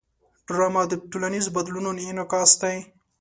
[0.47, 2.77] ډرامه د ټولنیزو بدلونونو انعکاس دی